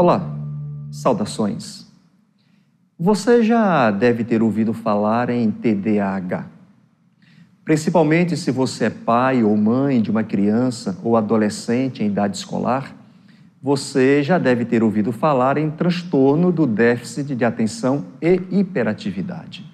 Olá, 0.00 0.22
saudações. 0.92 1.84
Você 2.96 3.42
já 3.42 3.90
deve 3.90 4.22
ter 4.22 4.44
ouvido 4.44 4.72
falar 4.72 5.28
em 5.28 5.50
TDAH. 5.50 6.46
Principalmente 7.64 8.36
se 8.36 8.52
você 8.52 8.84
é 8.84 8.90
pai 8.90 9.42
ou 9.42 9.56
mãe 9.56 10.00
de 10.00 10.08
uma 10.08 10.22
criança 10.22 10.96
ou 11.02 11.16
adolescente 11.16 12.04
em 12.04 12.06
idade 12.06 12.36
escolar, 12.36 12.94
você 13.60 14.22
já 14.22 14.38
deve 14.38 14.64
ter 14.64 14.84
ouvido 14.84 15.10
falar 15.10 15.58
em 15.58 15.68
transtorno 15.68 16.52
do 16.52 16.64
déficit 16.64 17.34
de 17.34 17.44
atenção 17.44 18.04
e 18.22 18.40
hiperatividade. 18.52 19.66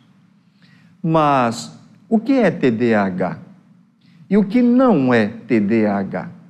Mas 1.02 1.78
o 2.08 2.18
que 2.18 2.32
é 2.32 2.50
TDAH? 2.50 3.40
E 4.30 4.38
o 4.38 4.44
que 4.44 4.62
não 4.62 5.12
é 5.12 5.26
TDAH? 5.26 6.43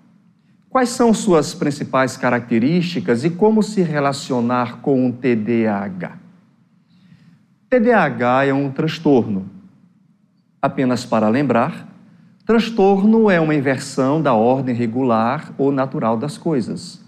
Quais 0.74 0.88
são 0.88 1.14
suas 1.14 1.54
principais 1.54 2.16
características 2.16 3.22
e 3.22 3.30
como 3.30 3.62
se 3.62 3.80
relacionar 3.80 4.80
com 4.80 5.08
o 5.08 5.12
TDAH? 5.12 6.18
TDAH 7.70 8.46
é 8.46 8.52
um 8.52 8.68
transtorno. 8.72 9.48
Apenas 10.60 11.04
para 11.06 11.28
lembrar, 11.28 11.86
transtorno 12.44 13.30
é 13.30 13.40
uma 13.40 13.54
inversão 13.54 14.20
da 14.20 14.34
ordem 14.34 14.74
regular 14.74 15.52
ou 15.56 15.70
natural 15.70 16.16
das 16.16 16.36
coisas. 16.36 17.00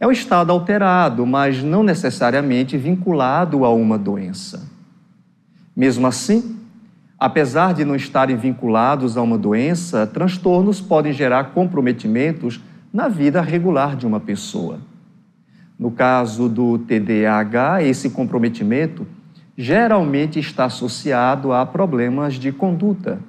É 0.00 0.04
um 0.04 0.10
estado 0.10 0.50
alterado, 0.50 1.24
mas 1.24 1.62
não 1.62 1.84
necessariamente 1.84 2.76
vinculado 2.76 3.64
a 3.64 3.72
uma 3.72 3.96
doença. 3.96 4.68
Mesmo 5.76 6.08
assim, 6.08 6.58
apesar 7.16 7.72
de 7.72 7.84
não 7.84 7.94
estarem 7.94 8.34
vinculados 8.34 9.16
a 9.16 9.22
uma 9.22 9.38
doença, 9.38 10.08
transtornos 10.08 10.80
podem 10.80 11.12
gerar 11.12 11.52
comprometimentos 11.52 12.60
na 12.92 13.08
vida 13.08 13.40
regular 13.40 13.96
de 13.96 14.06
uma 14.06 14.20
pessoa. 14.20 14.80
No 15.78 15.90
caso 15.90 16.48
do 16.48 16.78
TDAH, 16.78 17.82
esse 17.82 18.10
comprometimento 18.10 19.06
geralmente 19.56 20.38
está 20.38 20.64
associado 20.64 21.52
a 21.52 21.64
problemas 21.64 22.34
de 22.34 22.52
conduta. 22.52 23.20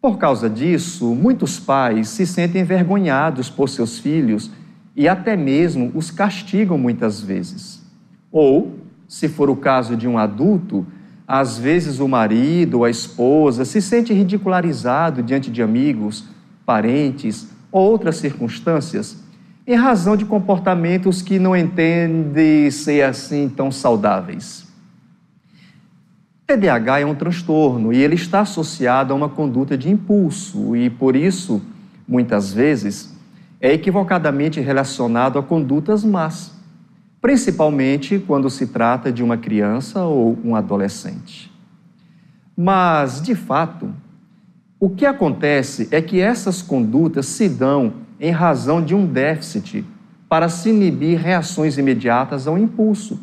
Por 0.00 0.18
causa 0.18 0.50
disso, 0.50 1.14
muitos 1.14 1.58
pais 1.58 2.08
se 2.08 2.26
sentem 2.26 2.62
envergonhados 2.62 3.48
por 3.48 3.68
seus 3.68 3.98
filhos 3.98 4.50
e 4.96 5.08
até 5.08 5.36
mesmo 5.36 5.90
os 5.94 6.10
castigam 6.10 6.76
muitas 6.76 7.20
vezes. 7.20 7.82
Ou, 8.30 8.78
se 9.08 9.28
for 9.28 9.48
o 9.48 9.56
caso 9.56 9.96
de 9.96 10.06
um 10.06 10.18
adulto, 10.18 10.86
às 11.26 11.58
vezes 11.58 12.00
o 12.00 12.08
marido 12.08 12.78
ou 12.78 12.84
a 12.84 12.90
esposa 12.90 13.64
se 13.64 13.80
sente 13.80 14.12
ridicularizado 14.12 15.22
diante 15.22 15.50
de 15.50 15.62
amigos, 15.62 16.24
parentes 16.66 17.53
ou 17.74 17.90
outras 17.90 18.18
circunstâncias, 18.18 19.16
em 19.66 19.74
razão 19.74 20.16
de 20.16 20.24
comportamentos 20.24 21.20
que 21.20 21.40
não 21.40 21.56
entende 21.56 22.70
ser 22.70 23.02
assim 23.02 23.48
tão 23.48 23.72
saudáveis. 23.72 24.64
TDAH 26.46 27.00
é 27.00 27.04
um 27.04 27.16
transtorno 27.16 27.92
e 27.92 27.96
ele 27.96 28.14
está 28.14 28.42
associado 28.42 29.12
a 29.12 29.16
uma 29.16 29.28
conduta 29.28 29.76
de 29.76 29.90
impulso 29.90 30.76
e, 30.76 30.88
por 30.88 31.16
isso, 31.16 31.60
muitas 32.06 32.52
vezes, 32.52 33.12
é 33.60 33.72
equivocadamente 33.72 34.60
relacionado 34.60 35.36
a 35.36 35.42
condutas 35.42 36.04
más, 36.04 36.52
principalmente 37.20 38.20
quando 38.20 38.48
se 38.48 38.68
trata 38.68 39.10
de 39.10 39.20
uma 39.20 39.36
criança 39.36 40.04
ou 40.04 40.38
um 40.44 40.54
adolescente. 40.54 41.50
Mas, 42.56 43.20
de 43.20 43.34
fato, 43.34 43.92
o 44.84 44.90
que 44.90 45.06
acontece 45.06 45.88
é 45.90 46.02
que 46.02 46.20
essas 46.20 46.60
condutas 46.60 47.24
se 47.24 47.48
dão 47.48 47.94
em 48.20 48.30
razão 48.30 48.84
de 48.84 48.94
um 48.94 49.06
déficit 49.06 49.82
para 50.28 50.46
se 50.50 50.68
inibir 50.68 51.18
reações 51.18 51.78
imediatas 51.78 52.46
ao 52.46 52.58
impulso, 52.58 53.18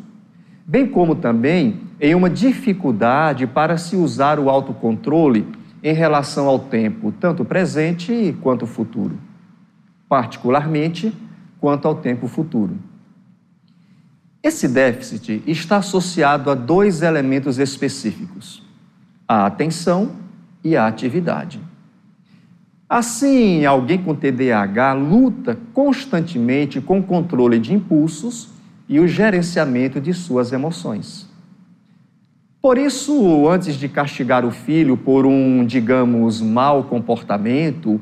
bem 0.66 0.88
como 0.88 1.14
também 1.14 1.82
em 2.00 2.16
uma 2.16 2.28
dificuldade 2.28 3.46
para 3.46 3.78
se 3.78 3.94
usar 3.94 4.40
o 4.40 4.50
autocontrole 4.50 5.46
em 5.84 5.94
relação 5.94 6.48
ao 6.48 6.58
tempo, 6.58 7.12
tanto 7.12 7.44
presente 7.44 8.36
quanto 8.40 8.66
futuro, 8.66 9.16
particularmente 10.08 11.16
quanto 11.60 11.86
ao 11.86 11.94
tempo 11.94 12.26
futuro. 12.26 12.76
Esse 14.42 14.66
déficit 14.66 15.44
está 15.46 15.76
associado 15.76 16.50
a 16.50 16.56
dois 16.56 17.02
elementos 17.02 17.60
específicos: 17.60 18.66
a 19.28 19.46
atenção 19.46 20.22
e 20.64 20.76
a 20.76 20.86
atividade. 20.86 21.60
Assim, 22.88 23.64
alguém 23.64 23.98
com 23.98 24.14
TDAH 24.14 24.92
luta 24.92 25.58
constantemente 25.72 26.80
com 26.80 26.98
o 26.98 27.02
controle 27.02 27.58
de 27.58 27.72
impulsos 27.72 28.50
e 28.88 29.00
o 29.00 29.08
gerenciamento 29.08 30.00
de 30.00 30.12
suas 30.12 30.52
emoções. 30.52 31.26
Por 32.60 32.78
isso, 32.78 33.48
antes 33.48 33.76
de 33.76 33.88
castigar 33.88 34.44
o 34.44 34.50
filho 34.50 34.96
por 34.96 35.26
um, 35.26 35.64
digamos, 35.64 36.40
mau 36.40 36.84
comportamento, 36.84 38.00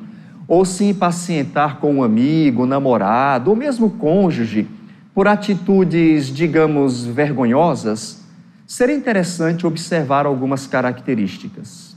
ou 0.50 0.64
se 0.64 0.86
impacientar 0.86 1.76
com 1.76 1.94
um 1.94 2.02
amigo, 2.02 2.66
namorado 2.66 3.50
ou 3.50 3.56
mesmo 3.56 3.88
cônjuge 3.90 4.66
por 5.14 5.28
atitudes, 5.28 6.26
digamos, 6.26 7.04
vergonhosas, 7.06 8.24
seria 8.66 8.96
interessante 8.96 9.64
observar 9.64 10.26
algumas 10.26 10.66
características. 10.66 11.89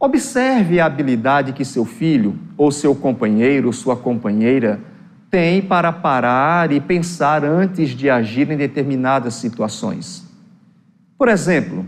Observe 0.00 0.78
a 0.78 0.86
habilidade 0.86 1.52
que 1.52 1.64
seu 1.64 1.84
filho, 1.84 2.38
ou 2.56 2.70
seu 2.70 2.94
companheiro, 2.94 3.72
sua 3.72 3.96
companheira, 3.96 4.80
tem 5.28 5.60
para 5.60 5.92
parar 5.92 6.70
e 6.70 6.80
pensar 6.80 7.44
antes 7.44 7.90
de 7.90 8.08
agir 8.08 8.50
em 8.50 8.56
determinadas 8.56 9.34
situações. 9.34 10.24
Por 11.18 11.28
exemplo, 11.28 11.84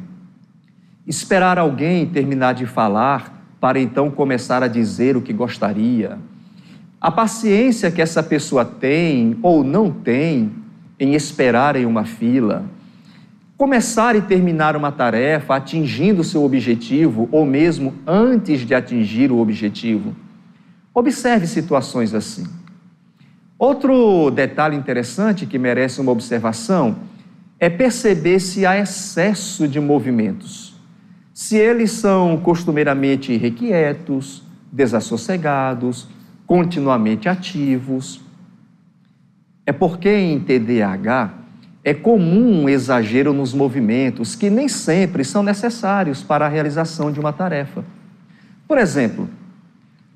esperar 1.06 1.56
alguém 1.56 2.04
terminar 2.04 2.54
de 2.54 2.66
falar 2.66 3.40
para 3.60 3.78
então 3.78 4.10
começar 4.10 4.62
a 4.62 4.68
dizer 4.68 5.16
o 5.16 5.22
que 5.22 5.32
gostaria. 5.32 6.18
A 7.00 7.12
paciência 7.12 7.90
que 7.92 8.02
essa 8.02 8.22
pessoa 8.22 8.64
tem 8.64 9.38
ou 9.40 9.62
não 9.62 9.90
tem 9.90 10.50
em 10.98 11.14
esperar 11.14 11.76
em 11.76 11.86
uma 11.86 12.04
fila 12.04 12.64
começar 13.60 14.16
e 14.16 14.22
terminar 14.22 14.74
uma 14.74 14.90
tarefa 14.90 15.56
atingindo 15.56 16.24
seu 16.24 16.42
objetivo 16.42 17.28
ou 17.30 17.44
mesmo 17.44 17.92
antes 18.06 18.60
de 18.62 18.74
atingir 18.74 19.30
o 19.30 19.38
objetivo. 19.38 20.16
Observe 20.94 21.46
situações 21.46 22.14
assim. 22.14 22.46
Outro 23.58 24.30
detalhe 24.30 24.74
interessante 24.74 25.44
que 25.44 25.58
merece 25.58 26.00
uma 26.00 26.10
observação 26.10 27.00
é 27.58 27.68
perceber 27.68 28.40
se 28.40 28.64
há 28.64 28.78
excesso 28.78 29.68
de 29.68 29.78
movimentos. 29.78 30.74
Se 31.34 31.54
eles 31.54 31.90
são 31.90 32.38
costumeiramente 32.38 33.30
irrequietos, 33.30 34.42
desassossegados, 34.72 36.08
continuamente 36.46 37.28
ativos. 37.28 38.22
É 39.66 39.70
porque 39.72 40.08
em 40.08 40.40
TDAH 40.40 41.39
é 41.82 41.94
comum 41.94 42.64
um 42.64 42.68
exagero 42.68 43.32
nos 43.32 43.54
movimentos 43.54 44.34
que 44.34 44.50
nem 44.50 44.68
sempre 44.68 45.24
são 45.24 45.42
necessários 45.42 46.22
para 46.22 46.44
a 46.44 46.48
realização 46.48 47.10
de 47.10 47.18
uma 47.18 47.32
tarefa. 47.32 47.84
Por 48.68 48.76
exemplo, 48.76 49.28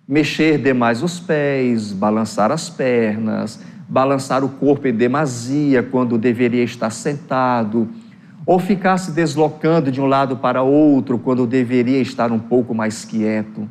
mexer 0.07 0.59
demais 0.59 1.03
os 1.03 1.19
pés, 1.19 1.93
balançar 1.93 2.53
as 2.53 2.69
pernas, 2.69 3.59
balançar 3.89 4.45
o 4.45 4.49
corpo 4.49 4.87
em 4.87 4.95
demasia 4.95 5.83
quando 5.83 6.19
deveria 6.19 6.63
estar 6.63 6.91
sentado, 6.91 7.89
ou 8.47 8.59
ficar 8.59 8.99
se 8.99 9.11
deslocando 9.11 9.91
de 9.91 10.01
um 10.01 10.07
lado 10.07 10.37
para 10.37 10.63
outro 10.63 11.19
quando 11.19 11.47
deveria 11.47 12.01
estar 12.01 12.31
um 12.31 12.39
pouco 12.39 12.75
mais 12.75 13.05
quieto. 13.05 13.69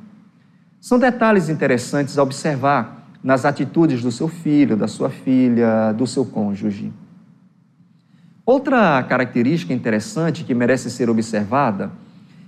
São 0.82 0.98
detalhes 0.98 1.48
interessantes 1.48 2.18
a 2.18 2.24
observar 2.24 3.08
nas 3.24 3.46
atitudes 3.46 4.02
do 4.02 4.12
seu 4.12 4.28
filho, 4.28 4.76
da 4.76 4.88
sua 4.88 5.09
filha, 5.09 5.94
do 5.94 6.08
seu 6.08 6.26
cônjuge. 6.26 6.91
Outra 8.45 9.01
característica 9.03 9.73
interessante 9.73 10.43
que 10.43 10.53
merece 10.53 10.91
ser 10.91 11.09
observada 11.09 11.91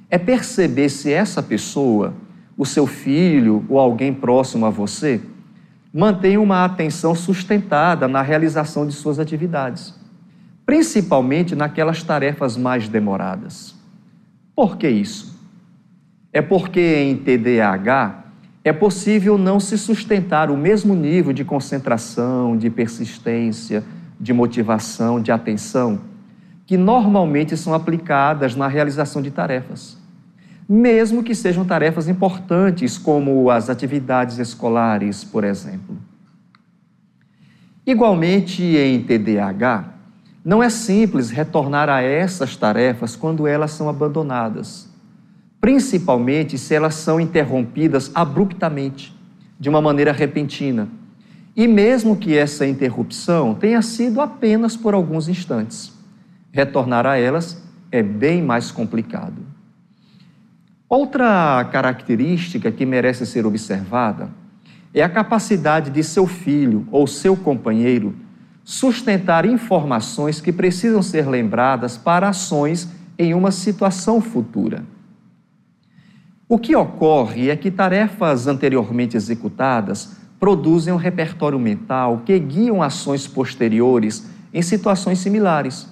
é 0.09 0.17
perceber 0.17 0.89
se 0.89 1.11
essa 1.11 1.41
pessoa, 1.41 2.13
o 2.57 2.65
seu 2.65 2.85
filho 2.85 3.65
ou 3.69 3.79
alguém 3.79 4.13
próximo 4.13 4.65
a 4.65 4.69
você, 4.69 5.21
mantém 5.93 6.37
uma 6.37 6.65
atenção 6.65 7.15
sustentada 7.15 8.09
na 8.09 8.21
realização 8.21 8.85
de 8.85 8.91
suas 8.93 9.19
atividades, 9.19 9.93
principalmente 10.65 11.55
naquelas 11.55 12.03
tarefas 12.03 12.57
mais 12.57 12.89
demoradas. 12.89 13.73
Por 14.53 14.75
que 14.75 14.89
isso? 14.89 15.39
É 16.33 16.41
porque 16.41 16.81
em 16.81 17.15
TDAH 17.15 18.25
é 18.65 18.73
possível 18.73 19.37
não 19.37 19.61
se 19.61 19.77
sustentar 19.77 20.51
o 20.51 20.57
mesmo 20.57 20.93
nível 20.93 21.31
de 21.31 21.45
concentração, 21.45 22.57
de 22.57 22.69
persistência, 22.69 23.81
de 24.19 24.33
motivação, 24.33 25.21
de 25.21 25.31
atenção, 25.31 26.01
que 26.65 26.77
normalmente 26.77 27.55
são 27.55 27.73
aplicadas 27.73 28.55
na 28.55 28.67
realização 28.67 29.21
de 29.21 29.31
tarefas. 29.31 29.97
Mesmo 30.67 31.23
que 31.23 31.35
sejam 31.35 31.63
tarefas 31.63 32.07
importantes, 32.07 32.97
como 32.97 33.51
as 33.51 33.69
atividades 33.69 34.39
escolares, 34.39 35.23
por 35.23 35.43
exemplo. 35.43 35.97
Igualmente, 37.85 38.63
em 38.63 38.99
TDAH, 38.99 39.93
não 40.43 40.61
é 40.61 40.69
simples 40.69 41.29
retornar 41.29 41.89
a 41.89 42.01
essas 42.01 42.55
tarefas 42.55 43.15
quando 43.15 43.47
elas 43.47 43.71
são 43.71 43.87
abandonadas, 43.87 44.87
principalmente 45.61 46.57
se 46.57 46.73
elas 46.73 46.95
são 46.95 47.19
interrompidas 47.19 48.11
abruptamente, 48.13 49.15
de 49.59 49.69
uma 49.69 49.81
maneira 49.81 50.11
repentina. 50.11 50.87
E 51.55 51.67
mesmo 51.67 52.17
que 52.17 52.35
essa 52.35 52.67
interrupção 52.67 53.55
tenha 53.55 53.81
sido 53.81 54.19
apenas 54.19 54.75
por 54.75 54.93
alguns 54.93 55.29
instantes, 55.29 55.93
retornar 56.51 57.05
a 57.05 57.17
elas 57.17 57.63
é 57.91 58.03
bem 58.03 58.41
mais 58.41 58.71
complicado. 58.71 59.41
Outra 60.89 61.63
característica 61.71 62.71
que 62.71 62.85
merece 62.85 63.25
ser 63.25 63.45
observada 63.45 64.29
é 64.93 65.01
a 65.01 65.09
capacidade 65.09 65.89
de 65.89 66.03
seu 66.03 66.27
filho 66.27 66.87
ou 66.91 67.07
seu 67.07 67.35
companheiro 67.37 68.15
sustentar 68.63 69.45
informações 69.45 70.41
que 70.41 70.51
precisam 70.51 71.01
ser 71.01 71.27
lembradas 71.27 71.97
para 71.97 72.29
ações 72.29 72.89
em 73.17 73.33
uma 73.33 73.51
situação 73.51 74.19
futura. 74.19 74.83
O 76.49 76.57
que 76.57 76.75
ocorre 76.75 77.49
é 77.49 77.55
que 77.55 77.71
tarefas 77.71 78.47
anteriormente 78.47 79.15
executadas 79.15 80.17
produzem 80.39 80.93
um 80.93 80.97
repertório 80.97 81.59
mental 81.59 82.21
que 82.25 82.37
guiam 82.37 82.81
ações 82.81 83.27
posteriores 83.27 84.29
em 84.53 84.61
situações 84.61 85.19
similares 85.19 85.87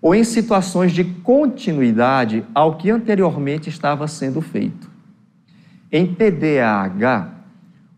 ou 0.00 0.14
em 0.14 0.22
situações 0.22 0.92
de 0.92 1.02
continuidade 1.02 2.44
ao 2.54 2.76
que 2.76 2.90
anteriormente 2.90 3.70
estava 3.70 4.06
sendo 4.06 4.42
feito. 4.42 4.90
Em 5.90 6.06
TDAH, 6.06 7.30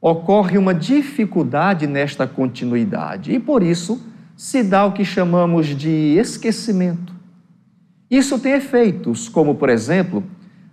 ocorre 0.01 0.57
uma 0.57 0.73
dificuldade 0.73 1.87
nesta 1.87 2.27
continuidade 2.27 3.33
e, 3.33 3.41
por 3.41 3.63
isso, 3.63 4.01
se 4.37 4.63
dá 4.63 4.85
o 4.85 4.93
que 4.93 5.05
chamamos 5.05 5.67
de 5.67 6.17
esquecimento. 6.17 7.13
Isso 8.09 8.39
tem 8.39 8.53
efeitos, 8.53 9.29
como, 9.29 9.57
por 9.57 9.69
exemplo, 9.69 10.23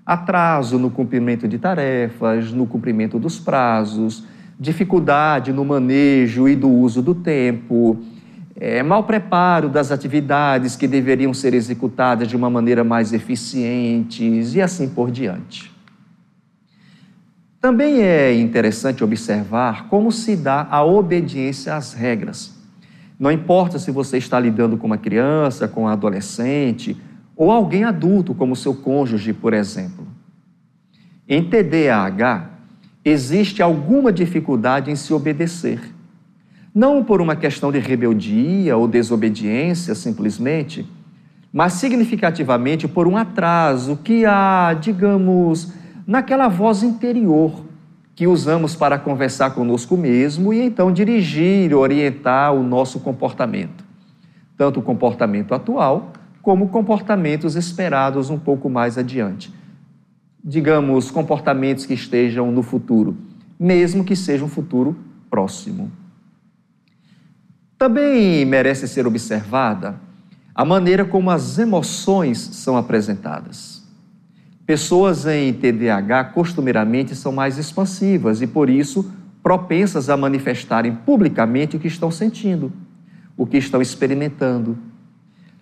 atraso 0.05 0.77
no 0.77 0.91
cumprimento 0.91 1.47
de 1.47 1.57
tarefas, 1.57 2.51
no 2.51 2.67
cumprimento 2.67 3.17
dos 3.17 3.39
prazos, 3.39 4.23
dificuldade 4.59 5.51
no 5.51 5.65
manejo 5.65 6.47
e 6.47 6.55
do 6.55 6.69
uso 6.69 7.01
do 7.01 7.15
tempo, 7.15 7.97
é, 8.55 8.83
mau 8.83 9.03
preparo 9.03 9.67
das 9.67 9.91
atividades 9.91 10.75
que 10.75 10.87
deveriam 10.87 11.33
ser 11.33 11.53
executadas 11.53 12.27
de 12.27 12.35
uma 12.35 12.49
maneira 12.49 12.83
mais 12.83 13.11
eficiente 13.11 14.23
e 14.23 14.61
assim 14.61 14.87
por 14.87 15.11
diante. 15.11 15.71
Também 17.59 18.01
é 18.01 18.33
interessante 18.33 19.03
observar 19.03 19.87
como 19.87 20.11
se 20.11 20.35
dá 20.35 20.67
a 20.69 20.83
obediência 20.83 21.75
às 21.75 21.93
regras. 21.93 22.53
Não 23.17 23.31
importa 23.31 23.79
se 23.79 23.89
você 23.89 24.17
está 24.17 24.39
lidando 24.39 24.77
com 24.77 24.85
uma 24.85 24.97
criança, 24.97 25.67
com 25.67 25.83
um 25.83 25.87
adolescente 25.87 26.97
ou 27.35 27.51
alguém 27.51 27.83
adulto, 27.83 28.35
como 28.35 28.55
seu 28.55 28.75
cônjuge, 28.75 29.33
por 29.33 29.53
exemplo. 29.53 30.05
Em 31.27 31.43
TDAH, 31.43 32.49
existe 33.03 33.61
alguma 33.61 34.11
dificuldade 34.11 34.89
em 34.89 34.95
se 34.95 35.13
obedecer. 35.13 35.79
Não 36.73 37.03
por 37.03 37.21
uma 37.21 37.35
questão 37.35 37.71
de 37.71 37.79
rebeldia 37.79 38.75
ou 38.75 38.87
desobediência, 38.87 39.93
simplesmente, 39.93 40.87
mas 41.51 41.73
significativamente 41.73 42.87
por 42.87 43.07
um 43.07 43.15
atraso 43.15 43.97
que 43.97 44.25
há, 44.25 44.73
digamos, 44.73 45.71
naquela 46.07 46.47
voz 46.47 46.81
interior 46.81 47.63
que 48.15 48.25
usamos 48.27 48.75
para 48.75 48.97
conversar 48.97 49.51
conosco 49.51 49.97
mesmo 49.97 50.53
e 50.53 50.61
então 50.61 50.91
dirigir, 50.91 51.75
orientar 51.75 52.53
o 52.53 52.63
nosso 52.63 52.99
comportamento. 52.99 53.83
Tanto 54.57 54.79
o 54.79 54.83
comportamento 54.83 55.53
atual, 55.53 56.13
como 56.41 56.69
comportamentos 56.69 57.55
esperados 57.55 58.29
um 58.29 58.37
pouco 58.37 58.69
mais 58.69 58.97
adiante. 58.97 59.51
Digamos, 60.43 61.09
comportamentos 61.09 61.85
que 61.85 61.93
estejam 61.93 62.51
no 62.51 62.61
futuro, 62.61 63.17
mesmo 63.57 64.03
que 64.03 64.15
seja 64.15 64.43
um 64.43 64.49
futuro 64.49 64.95
próximo. 65.29 65.91
Também 67.77 68.45
merece 68.45 68.87
ser 68.87 69.07
observada 69.07 69.99
a 70.55 70.63
maneira 70.63 71.03
como 71.03 71.31
as 71.31 71.57
emoções 71.57 72.37
são 72.37 72.77
apresentadas. 72.77 73.83
Pessoas 74.65 75.25
em 75.25 75.51
TDAH 75.51 76.25
costumeiramente 76.25 77.15
são 77.15 77.31
mais 77.31 77.57
expansivas 77.57 78.41
e, 78.41 78.47
por 78.47 78.69
isso, 78.69 79.11
propensas 79.41 80.09
a 80.09 80.15
manifestarem 80.15 80.95
publicamente 80.95 81.75
o 81.75 81.79
que 81.79 81.87
estão 81.87 82.09
sentindo, 82.09 82.71
o 83.35 83.45
que 83.45 83.57
estão 83.57 83.81
experimentando. 83.81 84.77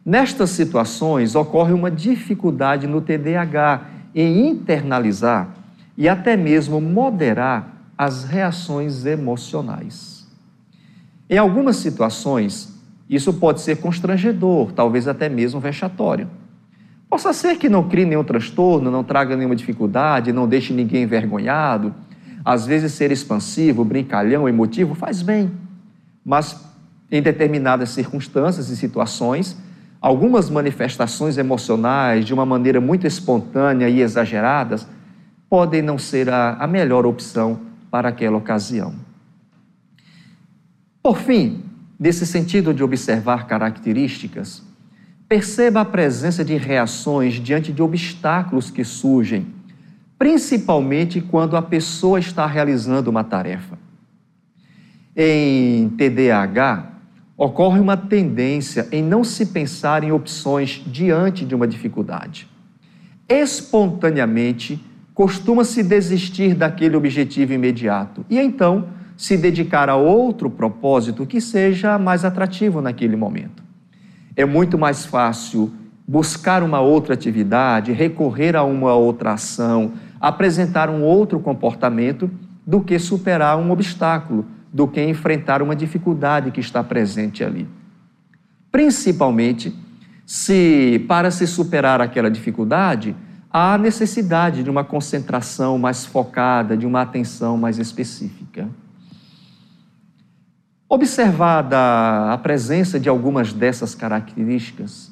Nestas 0.05 0.51
situações, 0.51 1.35
ocorre 1.35 1.73
uma 1.73 1.89
dificuldade 1.89 2.85
no 2.85 3.01
TDAH 3.01 3.87
em 4.13 4.49
internalizar 4.49 5.49
e 5.97 6.07
até 6.07 6.35
mesmo 6.35 6.81
moderar 6.81 7.71
as 7.97 8.23
reações 8.23 9.05
emocionais. 9.05 10.27
Em 11.29 11.37
algumas 11.37 11.77
situações, 11.77 12.73
isso 13.09 13.33
pode 13.33 13.61
ser 13.61 13.77
constrangedor, 13.77 14.71
talvez 14.71 15.07
até 15.07 15.29
mesmo 15.29 15.59
vexatório. 15.59 16.29
Possa 17.09 17.33
ser 17.33 17.57
que 17.57 17.67
não 17.67 17.89
crie 17.89 18.05
nenhum 18.05 18.23
transtorno, 18.23 18.89
não 18.89 19.03
traga 19.03 19.35
nenhuma 19.35 19.55
dificuldade, 19.55 20.31
não 20.31 20.47
deixe 20.47 20.73
ninguém 20.73 21.03
envergonhado. 21.03 21.93
Às 22.43 22.65
vezes, 22.65 22.93
ser 22.93 23.11
expansivo, 23.11 23.83
brincalhão, 23.83 24.47
emotivo 24.47 24.95
faz 24.95 25.21
bem, 25.21 25.51
mas 26.25 26.59
em 27.11 27.21
determinadas 27.21 27.89
circunstâncias 27.89 28.69
e 28.69 28.77
situações, 28.77 29.57
algumas 30.01 30.49
manifestações 30.49 31.37
emocionais, 31.37 32.25
de 32.25 32.33
uma 32.33 32.45
maneira 32.45 32.81
muito 32.81 33.07
espontânea 33.07 33.87
e 33.87 34.01
exageradas, 34.01 34.87
podem 35.47 35.81
não 35.81 35.97
ser 35.97 36.29
a, 36.29 36.55
a 36.55 36.67
melhor 36.67 37.05
opção 37.05 37.61
para 37.89 38.09
aquela 38.09 38.37
ocasião. 38.37 38.95
Por 41.03 41.17
fim, 41.17 41.63
nesse 41.99 42.25
sentido 42.25 42.73
de 42.73 42.83
observar 42.83 43.47
características, 43.47 44.63
Perceba 45.31 45.79
a 45.79 45.85
presença 45.85 46.43
de 46.43 46.57
reações 46.57 47.35
diante 47.35 47.71
de 47.71 47.81
obstáculos 47.81 48.69
que 48.69 48.83
surgem, 48.83 49.47
principalmente 50.19 51.21
quando 51.21 51.55
a 51.55 51.61
pessoa 51.61 52.19
está 52.19 52.45
realizando 52.45 53.09
uma 53.09 53.23
tarefa. 53.23 53.79
Em 55.15 55.87
TDAH, 55.87 56.90
ocorre 57.43 57.79
uma 57.79 57.97
tendência 57.97 58.87
em 58.91 59.01
não 59.01 59.23
se 59.23 59.47
pensar 59.47 60.03
em 60.03 60.11
opções 60.11 60.79
diante 60.85 61.43
de 61.43 61.55
uma 61.55 61.67
dificuldade. 61.67 62.47
Espontaneamente, 63.27 64.79
costuma-se 65.11 65.81
desistir 65.81 66.53
daquele 66.53 66.95
objetivo 66.95 67.51
imediato 67.51 68.23
e 68.29 68.37
então 68.37 68.89
se 69.17 69.35
dedicar 69.35 69.89
a 69.89 69.95
outro 69.95 70.51
propósito 70.51 71.25
que 71.25 71.41
seja 71.41 71.97
mais 71.97 72.23
atrativo 72.23 72.79
naquele 72.79 73.15
momento. 73.15 73.63
É 74.35 74.45
muito 74.45 74.77
mais 74.77 75.03
fácil 75.03 75.73
buscar 76.07 76.61
uma 76.61 76.79
outra 76.79 77.15
atividade, 77.15 77.91
recorrer 77.91 78.55
a 78.55 78.63
uma 78.63 78.93
outra 78.93 79.33
ação, 79.33 79.93
apresentar 80.19 80.91
um 80.91 81.01
outro 81.01 81.39
comportamento 81.39 82.29
do 82.67 82.81
que 82.81 82.99
superar 82.99 83.57
um 83.57 83.71
obstáculo, 83.71 84.45
do 84.73 84.87
que 84.87 85.03
enfrentar 85.03 85.61
uma 85.61 85.75
dificuldade 85.75 86.51
que 86.51 86.59
está 86.59 86.83
presente 86.83 87.43
ali. 87.43 87.67
Principalmente 88.71 89.75
se, 90.25 91.03
para 91.07 91.29
se 91.29 91.45
superar 91.45 91.99
aquela 91.99 92.31
dificuldade, 92.31 93.15
há 93.51 93.77
necessidade 93.77 94.63
de 94.63 94.69
uma 94.69 94.83
concentração 94.83 95.77
mais 95.77 96.05
focada, 96.05 96.77
de 96.77 96.85
uma 96.85 97.01
atenção 97.01 97.57
mais 97.57 97.77
específica. 97.77 98.69
Observada 100.87 102.33
a 102.33 102.37
presença 102.37 102.99
de 102.99 103.09
algumas 103.09 103.51
dessas 103.51 103.93
características, 103.93 105.11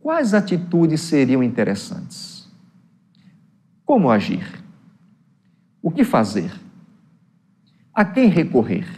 quais 0.00 0.32
atitudes 0.32 1.00
seriam 1.00 1.42
interessantes? 1.42 2.48
Como 3.84 4.10
agir? 4.10 4.62
O 5.82 5.90
que 5.90 6.04
fazer? 6.04 6.63
A 7.94 8.04
quem 8.04 8.26
recorrer? 8.26 8.88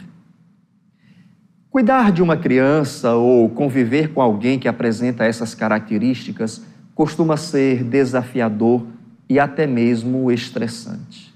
Cuidar 1.69 2.11
de 2.11 2.23
uma 2.23 2.35
criança 2.35 3.13
ou 3.13 3.47
conviver 3.47 4.11
com 4.11 4.19
alguém 4.19 4.57
que 4.57 4.67
apresenta 4.67 5.23
essas 5.23 5.53
características 5.53 6.63
costuma 6.95 7.37
ser 7.37 7.83
desafiador 7.83 8.87
e 9.29 9.39
até 9.39 9.67
mesmo 9.67 10.31
estressante. 10.31 11.31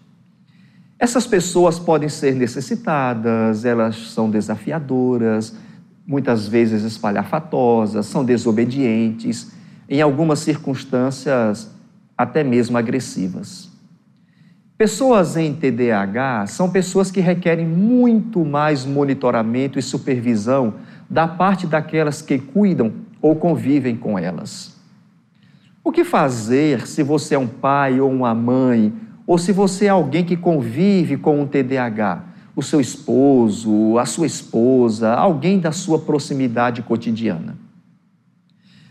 Essas 0.98 1.28
pessoas 1.28 1.78
podem 1.78 2.10
ser 2.10 2.34
necessitadas, 2.34 3.64
elas 3.64 4.10
são 4.10 4.28
desafiadoras, 4.28 5.56
muitas 6.04 6.48
vezes 6.48 6.82
espalhafatosas, 6.82 8.08
são 8.08 8.26
desobedientes, 8.26 9.52
em 9.88 10.02
algumas 10.02 10.40
circunstâncias 10.40 11.70
até 12.18 12.44
mesmo 12.44 12.76
agressivas. 12.76 13.71
Pessoas 14.82 15.38
em 15.38 15.54
TDAH 15.54 16.48
são 16.48 16.68
pessoas 16.68 17.12
que 17.12 17.20
requerem 17.20 17.68
muito 17.68 18.44
mais 18.44 18.84
monitoramento 18.84 19.78
e 19.78 19.82
supervisão 19.84 20.74
da 21.08 21.28
parte 21.28 21.68
daquelas 21.68 22.20
que 22.20 22.40
cuidam 22.40 22.92
ou 23.22 23.36
convivem 23.36 23.96
com 23.96 24.18
elas. 24.18 24.76
O 25.84 25.92
que 25.92 26.04
fazer 26.04 26.88
se 26.88 27.04
você 27.04 27.36
é 27.36 27.38
um 27.38 27.46
pai 27.46 28.02
ou 28.02 28.10
uma 28.10 28.34
mãe, 28.34 28.92
ou 29.28 29.38
se 29.38 29.52
você 29.52 29.86
é 29.86 29.90
alguém 29.90 30.26
que 30.26 30.36
convive 30.36 31.16
com 31.16 31.40
um 31.40 31.46
TDAH? 31.46 32.24
O 32.56 32.64
seu 32.64 32.82
esposo, 32.82 34.00
a 34.00 34.06
sua 34.08 34.26
esposa, 34.26 35.14
alguém 35.14 35.60
da 35.60 35.72
sua 35.72 36.00
proximidade 36.00 36.82
cotidiana. 36.82 37.56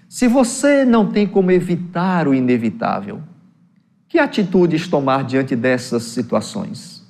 Se 0.08 0.28
você 0.28 0.84
não 0.84 1.10
tem 1.10 1.26
como 1.26 1.50
evitar 1.50 2.28
o 2.28 2.32
inevitável, 2.32 3.22
que 4.10 4.18
atitudes 4.18 4.88
tomar 4.88 5.22
diante 5.22 5.54
dessas 5.54 6.02
situações? 6.02 7.00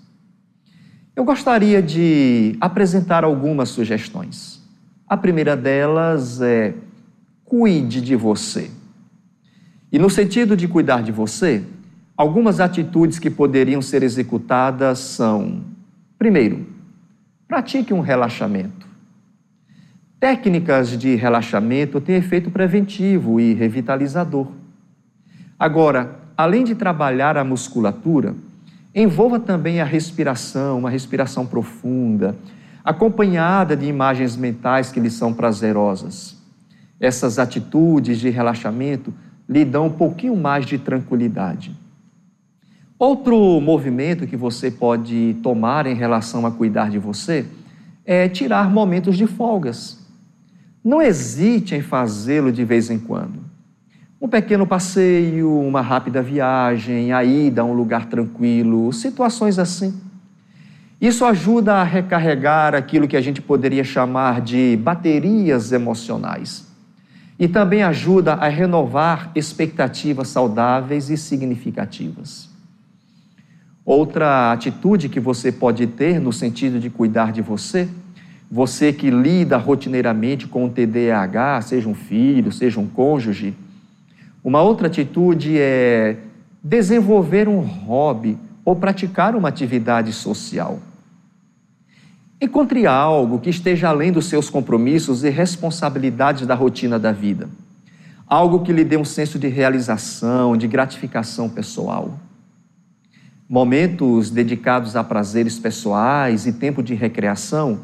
Eu 1.16 1.24
gostaria 1.24 1.82
de 1.82 2.58
apresentar 2.60 3.24
algumas 3.24 3.70
sugestões. 3.70 4.62
A 5.08 5.16
primeira 5.16 5.56
delas 5.56 6.42
é 6.42 6.74
cuide 7.42 8.02
de 8.02 8.14
você. 8.14 8.70
E 9.90 9.98
no 9.98 10.10
sentido 10.10 10.54
de 10.54 10.68
cuidar 10.68 11.02
de 11.02 11.10
você, 11.10 11.64
algumas 12.14 12.60
atitudes 12.60 13.18
que 13.18 13.30
poderiam 13.30 13.80
ser 13.80 14.02
executadas 14.02 14.98
são: 14.98 15.64
primeiro, 16.18 16.66
pratique 17.48 17.94
um 17.94 18.00
relaxamento. 18.00 18.86
Técnicas 20.20 20.98
de 20.98 21.14
relaxamento 21.14 21.98
têm 21.98 22.16
efeito 22.16 22.50
preventivo 22.50 23.40
e 23.40 23.54
revitalizador. 23.54 24.48
Agora, 25.58 26.19
além 26.40 26.64
de 26.64 26.74
trabalhar 26.74 27.36
a 27.36 27.44
musculatura, 27.44 28.34
envolva 28.94 29.38
também 29.38 29.78
a 29.78 29.84
respiração, 29.84 30.78
uma 30.78 30.88
respiração 30.88 31.46
profunda, 31.46 32.34
acompanhada 32.82 33.76
de 33.76 33.84
imagens 33.84 34.36
mentais 34.36 34.90
que 34.90 34.98
lhe 34.98 35.10
são 35.10 35.34
prazerosas. 35.34 36.36
Essas 36.98 37.38
atitudes 37.38 38.18
de 38.18 38.30
relaxamento 38.30 39.12
lhe 39.46 39.66
dão 39.66 39.86
um 39.86 39.92
pouquinho 39.92 40.34
mais 40.34 40.64
de 40.64 40.78
tranquilidade. 40.78 41.76
Outro 42.98 43.60
movimento 43.60 44.26
que 44.26 44.36
você 44.36 44.70
pode 44.70 45.36
tomar 45.42 45.86
em 45.86 45.94
relação 45.94 46.46
a 46.46 46.50
cuidar 46.50 46.90
de 46.90 46.98
você 46.98 47.44
é 48.04 48.28
tirar 48.30 48.70
momentos 48.70 49.16
de 49.16 49.26
folgas. 49.26 49.98
Não 50.82 51.02
hesite 51.02 51.74
em 51.74 51.82
fazê-lo 51.82 52.50
de 52.50 52.64
vez 52.64 52.90
em 52.90 52.98
quando. 52.98 53.49
Um 54.20 54.28
pequeno 54.28 54.66
passeio, 54.66 55.50
uma 55.58 55.80
rápida 55.80 56.20
viagem, 56.20 57.10
a 57.10 57.24
ida 57.24 57.62
a 57.62 57.64
um 57.64 57.72
lugar 57.72 58.04
tranquilo, 58.04 58.92
situações 58.92 59.58
assim. 59.58 59.98
Isso 61.00 61.24
ajuda 61.24 61.76
a 61.76 61.84
recarregar 61.84 62.74
aquilo 62.74 63.08
que 63.08 63.16
a 63.16 63.20
gente 63.22 63.40
poderia 63.40 63.82
chamar 63.82 64.42
de 64.42 64.78
baterias 64.82 65.72
emocionais. 65.72 66.68
E 67.38 67.48
também 67.48 67.82
ajuda 67.82 68.34
a 68.34 68.48
renovar 68.48 69.30
expectativas 69.34 70.28
saudáveis 70.28 71.08
e 71.08 71.16
significativas. 71.16 72.50
Outra 73.86 74.52
atitude 74.52 75.08
que 75.08 75.18
você 75.18 75.50
pode 75.50 75.86
ter 75.86 76.20
no 76.20 76.32
sentido 76.32 76.78
de 76.78 76.90
cuidar 76.90 77.32
de 77.32 77.40
você 77.40 77.88
você 78.50 78.92
que 78.92 79.10
lida 79.10 79.56
rotineiramente 79.56 80.48
com 80.48 80.64
o 80.64 80.68
TDAH, 80.68 81.62
seja 81.62 81.88
um 81.88 81.94
filho, 81.94 82.50
seja 82.50 82.80
um 82.80 82.86
cônjuge, 82.88 83.54
uma 84.42 84.62
outra 84.62 84.86
atitude 84.86 85.58
é 85.58 86.16
desenvolver 86.62 87.48
um 87.48 87.60
hobby 87.60 88.38
ou 88.64 88.74
praticar 88.76 89.34
uma 89.34 89.48
atividade 89.48 90.12
social. 90.12 90.78
Encontre 92.40 92.86
algo 92.86 93.38
que 93.38 93.50
esteja 93.50 93.90
além 93.90 94.10
dos 94.10 94.26
seus 94.26 94.48
compromissos 94.48 95.24
e 95.24 95.28
responsabilidades 95.28 96.46
da 96.46 96.54
rotina 96.54 96.98
da 96.98 97.12
vida. 97.12 97.50
Algo 98.26 98.60
que 98.60 98.72
lhe 98.72 98.84
dê 98.84 98.96
um 98.96 99.04
senso 99.04 99.38
de 99.38 99.48
realização, 99.48 100.56
de 100.56 100.66
gratificação 100.66 101.48
pessoal. 101.48 102.18
Momentos 103.46 104.30
dedicados 104.30 104.96
a 104.96 105.04
prazeres 105.04 105.58
pessoais 105.58 106.46
e 106.46 106.52
tempo 106.52 106.82
de 106.82 106.94
recreação 106.94 107.80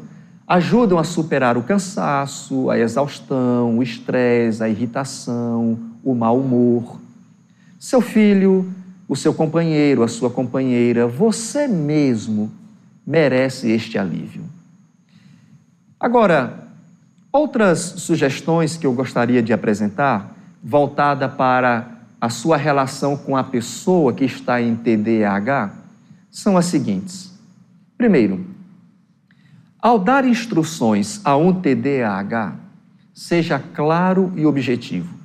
ajudam 0.47 0.97
a 0.97 1.03
superar 1.03 1.57
o 1.57 1.63
cansaço, 1.63 2.69
a 2.69 2.79
exaustão, 2.79 3.77
o 3.77 3.83
estresse, 3.83 4.63
a 4.63 4.69
irritação, 4.69 5.77
o 6.07 6.15
mau 6.15 6.39
humor. 6.39 7.01
Seu 7.77 7.99
filho, 7.99 8.73
o 9.09 9.15
seu 9.15 9.33
companheiro, 9.33 10.03
a 10.03 10.07
sua 10.07 10.29
companheira, 10.29 11.05
você 11.05 11.67
mesmo 11.67 12.49
merece 13.05 13.69
este 13.69 13.97
alívio. 13.97 14.45
Agora, 15.99 16.69
outras 17.29 17.79
sugestões 17.79 18.77
que 18.77 18.87
eu 18.87 18.93
gostaria 18.93 19.43
de 19.43 19.51
apresentar, 19.51 20.33
voltada 20.63 21.27
para 21.27 21.97
a 22.21 22.29
sua 22.29 22.55
relação 22.55 23.17
com 23.17 23.35
a 23.35 23.43
pessoa 23.43 24.13
que 24.13 24.23
está 24.23 24.61
em 24.61 24.77
TDAH, 24.77 25.73
são 26.31 26.55
as 26.55 26.67
seguintes. 26.67 27.37
Primeiro, 27.97 28.45
ao 29.77 29.99
dar 29.99 30.23
instruções 30.23 31.19
a 31.25 31.35
um 31.35 31.53
TDAH, 31.53 32.55
seja 33.13 33.59
claro 33.59 34.31
e 34.37 34.45
objetivo. 34.45 35.16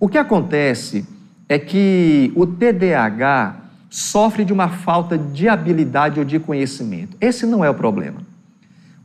O 0.00 0.08
que 0.08 0.16
acontece 0.16 1.06
é 1.46 1.58
que 1.58 2.32
o 2.34 2.46
TDAH 2.46 3.56
sofre 3.90 4.46
de 4.46 4.52
uma 4.52 4.70
falta 4.70 5.18
de 5.18 5.46
habilidade 5.46 6.18
ou 6.18 6.24
de 6.24 6.38
conhecimento. 6.38 7.18
Esse 7.20 7.44
não 7.44 7.62
é 7.62 7.68
o 7.68 7.74
problema. 7.74 8.22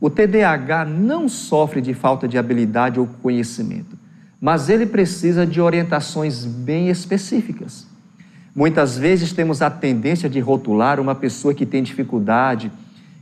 O 0.00 0.08
TDAH 0.08 0.86
não 0.86 1.28
sofre 1.28 1.82
de 1.82 1.92
falta 1.92 2.26
de 2.26 2.38
habilidade 2.38 2.98
ou 2.98 3.06
conhecimento, 3.06 3.98
mas 4.40 4.70
ele 4.70 4.86
precisa 4.86 5.46
de 5.46 5.60
orientações 5.60 6.46
bem 6.46 6.88
específicas. 6.88 7.86
Muitas 8.54 8.96
vezes 8.96 9.34
temos 9.34 9.60
a 9.60 9.68
tendência 9.68 10.30
de 10.30 10.40
rotular 10.40 10.98
uma 10.98 11.14
pessoa 11.14 11.52
que 11.52 11.66
tem 11.66 11.82
dificuldade 11.82 12.72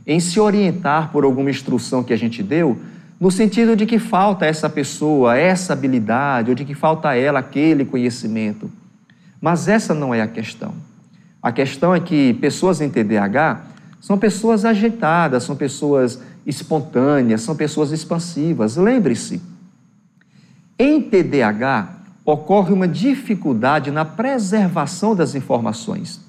em 0.07 0.21
se 0.21 0.39
orientar 0.39 1.11
por 1.11 1.25
alguma 1.25 1.49
instrução 1.49 2.03
que 2.03 2.13
a 2.13 2.17
gente 2.17 2.41
deu, 2.41 2.79
no 3.19 3.31
sentido 3.31 3.75
de 3.75 3.85
que 3.85 3.97
falta 3.97 4.45
essa 4.45 4.69
pessoa 4.69 5.37
essa 5.37 5.73
habilidade, 5.73 6.49
ou 6.49 6.55
de 6.55 6.65
que 6.65 6.75
falta 6.75 7.15
ela 7.15 7.39
aquele 7.39 7.85
conhecimento. 7.85 8.69
Mas 9.39 9.67
essa 9.67 9.93
não 9.93 10.13
é 10.13 10.21
a 10.21 10.27
questão. 10.27 10.73
A 11.41 11.51
questão 11.51 11.93
é 11.93 11.99
que 11.99 12.33
pessoas 12.35 12.81
em 12.81 12.89
TDAH 12.89 13.61
são 14.01 14.17
pessoas 14.17 14.65
agitadas, 14.65 15.43
são 15.43 15.55
pessoas 15.55 16.21
espontâneas, 16.45 17.41
são 17.41 17.55
pessoas 17.55 17.91
expansivas. 17.91 18.77
Lembre-se, 18.77 19.41
em 20.77 21.01
TDAH 21.01 21.95
ocorre 22.25 22.73
uma 22.73 22.87
dificuldade 22.87 23.91
na 23.91 24.03
preservação 24.03 25.15
das 25.15 25.35
informações 25.35 26.25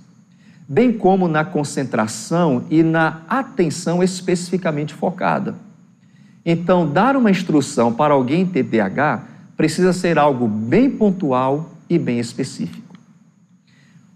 bem 0.69 0.93
como 0.93 1.29
na 1.29 1.45
concentração 1.45 2.65
e 2.69 2.83
na 2.83 3.23
atenção 3.29 4.03
especificamente 4.03 4.93
focada. 4.93 5.55
Então, 6.49 6.89
dar 6.89 7.17
uma 7.17 7.29
instrução 7.29 7.93
para 7.93 8.15
alguém 8.15 8.47
TDAH 8.47 9.25
precisa 9.57 9.93
ser 9.93 10.17
algo 10.17 10.47
bem 10.47 10.89
pontual 10.89 11.73
e 11.91 11.99
bem 11.99 12.21
específico. 12.21 12.95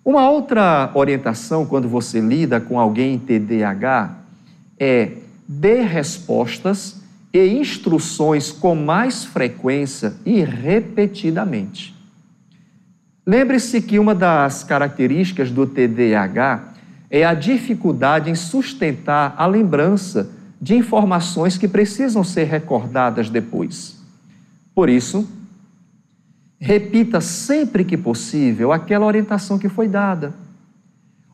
Uma 0.05 0.31
outra 0.31 0.93
orientação 0.95 1.67
quando 1.67 1.89
você 1.89 2.21
lida 2.21 2.61
com 2.61 2.79
alguém 2.79 3.19
TDAH 3.19 4.17
é 4.79 5.11
dê 5.49 5.83
respostas 5.83 7.03
e 7.33 7.45
instruções 7.49 8.53
com 8.53 8.77
mais 8.77 9.25
frequência 9.25 10.15
e 10.25 10.45
repetidamente. 10.45 11.93
Lembre-se 13.27 13.83
que 13.83 13.99
uma 13.99 14.15
das 14.15 14.63
características 14.63 15.51
do 15.51 15.67
TDAH 15.67 16.75
é 17.11 17.25
a 17.25 17.35
dificuldade 17.35 18.31
em 18.31 18.37
sustentar 18.37 19.35
a 19.37 19.47
lembrança 19.47 20.31
de 20.61 20.77
informações 20.77 21.57
que 21.57 21.67
precisam 21.67 22.23
ser 22.23 22.45
recordadas 22.45 23.31
depois. 23.31 23.99
Por 24.75 24.89
isso, 24.89 25.27
repita 26.59 27.21
sempre 27.21 27.85
que 27.85 27.97
possível 27.97 28.73
aquela 28.73 29.07
orientação 29.07 29.59
que 29.59 29.69
foi 29.69 29.89
dada. 29.89 30.35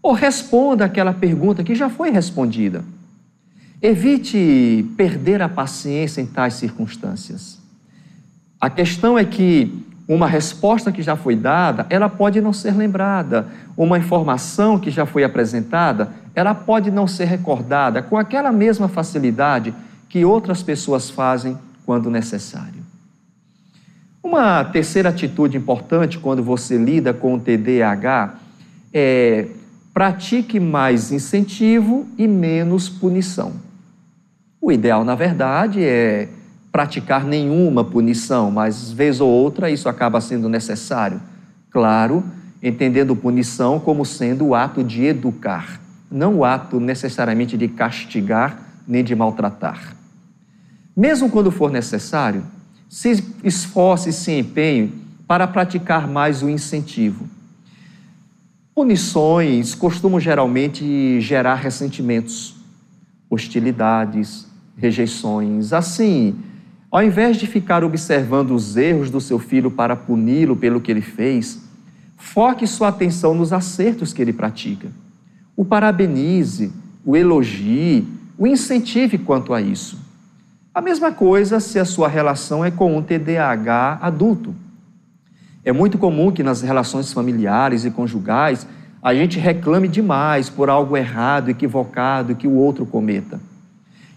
Ou 0.01 0.13
responda 0.13 0.85
aquela 0.85 1.13
pergunta 1.13 1.65
que 1.65 1.75
já 1.75 1.91
foi 1.91 2.11
respondida. 2.11 2.85
Evite 3.83 4.87
perder 4.97 5.43
a 5.43 5.49
paciência 5.49 6.21
em 6.21 6.27
tais 6.27 6.55
circunstâncias. 6.55 7.59
A 8.61 8.71
questão 8.71 9.19
é 9.19 9.25
que 9.25 9.85
uma 10.09 10.29
resposta 10.29 10.93
que 10.93 11.03
já 11.03 11.17
foi 11.17 11.35
dada, 11.35 11.85
ela 11.91 12.09
pode 12.09 12.41
não 12.41 12.53
ser 12.53 12.77
lembrada. 12.77 13.49
Uma 13.77 13.99
informação 13.99 14.79
que 14.79 14.91
já 14.91 15.05
foi 15.05 15.25
apresentada, 15.25 16.13
ela 16.37 16.55
pode 16.55 16.91
não 16.91 17.09
ser 17.09 17.25
recordada 17.25 18.03
com 18.03 18.19
aquela 18.19 18.53
mesma 18.53 18.89
facilidade 18.89 19.75
que 20.07 20.23
outras 20.23 20.63
pessoas 20.63 21.09
fazem 21.09 21.59
quando 21.87 22.11
necessário. 22.11 22.85
Uma 24.23 24.63
terceira 24.63 25.09
atitude 25.09 25.57
importante 25.57 26.19
quando 26.19 26.43
você 26.43 26.77
lida 26.77 27.15
com 27.15 27.35
o 27.35 27.41
TDAH 27.41 28.35
é 28.93 29.47
pratique 29.95 30.61
mais 30.61 31.11
incentivo 31.11 32.07
e 32.19 32.29
menos 32.29 32.87
punição. 32.87 33.55
O 34.61 34.71
ideal, 34.71 35.05
na 35.05 35.15
verdade, 35.15 35.83
é 35.83 36.29
praticar 36.71 37.25
nenhuma 37.25 37.83
punição, 37.83 38.51
mas 38.51 38.93
vez 38.93 39.23
ou 39.23 39.31
outra 39.31 39.71
isso 39.71 39.89
acaba 39.89 40.21
sendo 40.21 40.51
necessário. 40.51 41.19
Claro, 41.71 42.23
entendendo 42.63 43.17
punição 43.17 43.81
como 43.81 44.05
sendo 44.05 44.49
o 44.49 44.55
ato 44.55 44.85
de 44.85 45.05
educar, 45.05 45.81
não 46.11 46.37
o 46.37 46.45
ato 46.45 46.79
necessariamente 46.81 47.57
de 47.57 47.69
castigar 47.69 48.63
nem 48.87 49.03
de 49.03 49.15
maltratar. 49.15 49.97
Mesmo 50.97 51.31
quando 51.31 51.51
for 51.51 51.71
necessário, 51.71 52.45
se 52.89 53.23
esforce 53.43 54.11
e 54.11 54.13
se 54.13 54.33
empenhe 54.33 54.93
para 55.27 55.47
praticar 55.47 56.07
mais 56.07 56.43
o 56.43 56.49
incentivo. 56.49 57.29
Punições 58.75 59.75
costumam 59.75 60.21
geralmente 60.21 61.21
gerar 61.21 61.57
ressentimentos, 61.57 62.55
hostilidades, 63.29 64.47
rejeições. 64.77 65.73
Assim, 65.73 66.37
ao 66.91 67.03
invés 67.03 67.37
de 67.37 67.47
ficar 67.47 67.83
observando 67.83 68.53
os 68.53 68.77
erros 68.77 69.11
do 69.11 69.21
seu 69.21 69.39
filho 69.39 69.71
para 69.71 69.97
puni-lo 69.97 70.55
pelo 70.57 70.81
que 70.81 70.91
ele 70.91 71.01
fez, 71.01 71.63
foque 72.17 72.67
sua 72.67 72.89
atenção 72.89 73.35
nos 73.35 73.53
acertos 73.53 74.13
que 74.13 74.23
ele 74.23 74.33
pratica. 74.33 74.89
O 75.57 75.65
parabenize, 75.65 76.71
o 77.05 77.17
elogie, 77.17 78.07
o 78.37 78.47
incentive 78.47 79.17
quanto 79.17 79.55
a 79.55 79.61
isso. 79.61 79.99
A 80.75 80.83
mesma 80.83 81.11
coisa 81.11 81.59
se 81.59 81.79
a 81.79 81.85
sua 81.87 82.07
relação 82.07 82.63
é 82.63 82.71
com 82.71 82.95
um 82.95 83.03
TDAH 83.03 83.99
adulto. 84.03 84.55
É 85.65 85.73
muito 85.73 85.97
comum 85.97 86.31
que 86.31 86.43
nas 86.43 86.61
relações 86.61 87.13
familiares 87.13 87.87
e 87.87 87.91
conjugais 87.91 88.67
a 89.03 89.15
gente 89.15 89.39
reclame 89.39 89.89
demais 89.89 90.51
por 90.51 90.69
algo 90.69 90.97
errado, 90.97 91.49
equivocado 91.49 92.35
que 92.35 92.47
o 92.47 92.55
outro 92.55 92.85
cometa. 92.85 93.41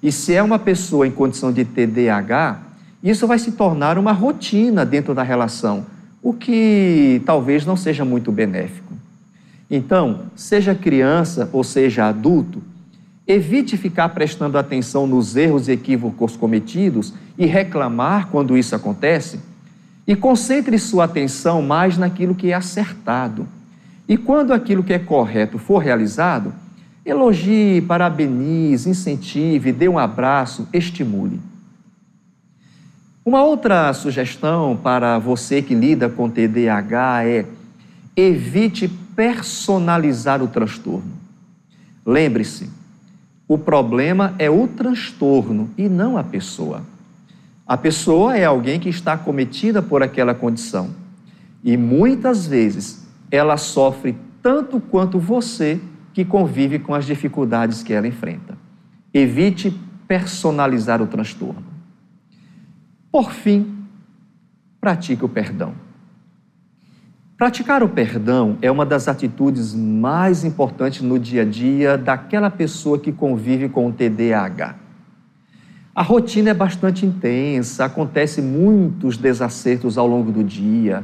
E 0.03 0.11
se 0.11 0.33
é 0.33 0.43
uma 0.43 0.59
pessoa 0.59 1.07
em 1.07 1.11
condição 1.11 1.53
de 1.53 1.63
TDAH, 1.63 2.59
isso 3.01 3.25
vai 3.25 3.39
se 3.39 3.53
tornar 3.53 3.97
uma 3.97 4.11
rotina 4.11 4.85
dentro 4.85 5.13
da 5.15 5.23
relação, 5.23 5.85
o 6.21 6.33
que 6.33 7.21
talvez 7.25 7.65
não 7.65 7.77
seja 7.77 8.03
muito 8.03 8.31
benéfico. 8.31 8.93
Então, 9.69 10.23
seja 10.35 10.73
criança 10.73 11.49
ou 11.53 11.63
seja 11.63 12.07
adulto, 12.07 12.61
evite 13.27 13.77
ficar 13.77 14.09
prestando 14.09 14.57
atenção 14.57 15.05
nos 15.05 15.35
erros 15.35 15.67
e 15.67 15.73
equívocos 15.73 16.35
cometidos 16.35 17.13
e 17.37 17.45
reclamar 17.45 18.27
quando 18.29 18.57
isso 18.57 18.75
acontece, 18.75 19.39
e 20.07 20.15
concentre 20.15 20.79
sua 20.79 21.03
atenção 21.03 21.61
mais 21.61 21.95
naquilo 21.95 22.33
que 22.33 22.51
é 22.51 22.55
acertado. 22.55 23.47
E 24.07 24.17
quando 24.17 24.51
aquilo 24.51 24.83
que 24.83 24.91
é 24.91 24.97
correto 24.97 25.59
for 25.59 25.77
realizado, 25.77 26.51
elogie, 27.05 27.79
parabenize, 27.81 28.89
incentive, 28.89 29.71
dê 29.71 29.87
um 29.87 29.99
abraço, 29.99 30.67
estimule. 30.73 31.39
Uma 33.23 33.43
outra 33.43 33.93
sugestão 33.93 34.75
para 34.75 35.19
você 35.19 35.61
que 35.61 35.75
lida 35.75 36.09
com 36.09 36.27
TDAH 36.27 37.25
é 37.27 37.45
evite 38.15 38.87
personalizar 39.19 40.41
o 40.41 40.47
transtorno. 40.47 41.11
Lembre-se, 42.05 42.69
o 43.49 43.57
problema 43.57 44.33
é 44.39 44.49
o 44.49 44.65
transtorno 44.65 45.69
e 45.77 45.89
não 45.89 46.17
a 46.17 46.23
pessoa. 46.23 46.83
A 47.67 47.75
pessoa 47.75 48.37
é 48.37 48.45
alguém 48.45 48.79
que 48.79 48.87
está 48.87 49.17
cometida 49.17 49.81
por 49.81 50.01
aquela 50.01 50.33
condição. 50.33 50.91
E 51.61 51.75
muitas 51.75 52.47
vezes 52.47 53.05
ela 53.29 53.57
sofre 53.57 54.15
tanto 54.41 54.79
quanto 54.79 55.19
você 55.19 55.81
que 56.13 56.23
convive 56.23 56.79
com 56.79 56.95
as 56.95 57.05
dificuldades 57.05 57.83
que 57.83 57.91
ela 57.91 58.07
enfrenta. 58.07 58.57
Evite 59.13 59.77
personalizar 60.07 61.01
o 61.01 61.07
transtorno. 61.07 61.65
Por 63.11 63.33
fim, 63.33 63.83
pratique 64.79 65.25
o 65.25 65.29
perdão. 65.29 65.88
Praticar 67.39 67.81
o 67.81 67.87
perdão 67.87 68.57
é 68.61 68.69
uma 68.69 68.85
das 68.85 69.07
atitudes 69.07 69.73
mais 69.73 70.43
importantes 70.43 71.01
no 71.01 71.17
dia 71.17 71.43
a 71.43 71.45
dia 71.45 71.97
daquela 71.97 72.49
pessoa 72.49 72.99
que 72.99 73.13
convive 73.13 73.69
com 73.69 73.87
o 73.87 73.93
TDAH. 73.93 74.75
A 75.95 76.03
rotina 76.03 76.49
é 76.49 76.53
bastante 76.53 77.05
intensa, 77.05 77.85
acontecem 77.85 78.43
muitos 78.43 79.15
desacertos 79.15 79.97
ao 79.97 80.05
longo 80.05 80.33
do 80.33 80.43
dia, 80.43 81.01